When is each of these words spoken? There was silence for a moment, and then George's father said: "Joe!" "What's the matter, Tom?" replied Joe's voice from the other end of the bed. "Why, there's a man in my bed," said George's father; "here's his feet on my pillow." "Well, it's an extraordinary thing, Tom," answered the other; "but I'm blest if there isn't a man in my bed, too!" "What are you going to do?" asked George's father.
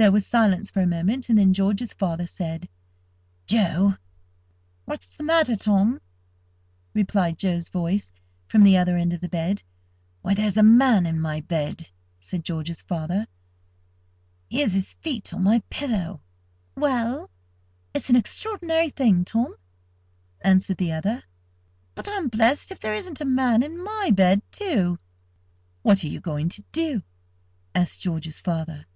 There 0.00 0.10
was 0.12 0.26
silence 0.26 0.70
for 0.70 0.80
a 0.80 0.86
moment, 0.86 1.28
and 1.28 1.36
then 1.36 1.52
George's 1.52 1.92
father 1.92 2.26
said: 2.26 2.70
"Joe!" 3.46 3.96
"What's 4.86 5.14
the 5.14 5.22
matter, 5.22 5.54
Tom?" 5.56 6.00
replied 6.94 7.36
Joe's 7.36 7.68
voice 7.68 8.10
from 8.46 8.62
the 8.64 8.78
other 8.78 8.96
end 8.96 9.12
of 9.12 9.20
the 9.20 9.28
bed. 9.28 9.62
"Why, 10.22 10.32
there's 10.32 10.56
a 10.56 10.62
man 10.62 11.04
in 11.04 11.20
my 11.20 11.42
bed," 11.42 11.90
said 12.18 12.46
George's 12.46 12.80
father; 12.80 13.26
"here's 14.48 14.72
his 14.72 14.94
feet 14.94 15.34
on 15.34 15.42
my 15.44 15.62
pillow." 15.68 16.22
"Well, 16.74 17.28
it's 17.92 18.08
an 18.08 18.16
extraordinary 18.16 18.88
thing, 18.88 19.26
Tom," 19.26 19.54
answered 20.40 20.78
the 20.78 20.92
other; 20.92 21.24
"but 21.94 22.08
I'm 22.08 22.28
blest 22.28 22.72
if 22.72 22.80
there 22.80 22.94
isn't 22.94 23.20
a 23.20 23.26
man 23.26 23.62
in 23.62 23.76
my 23.84 24.10
bed, 24.14 24.40
too!" 24.50 24.98
"What 25.82 26.02
are 26.04 26.08
you 26.08 26.20
going 26.22 26.48
to 26.48 26.64
do?" 26.72 27.02
asked 27.74 28.00
George's 28.00 28.40
father. 28.40 28.86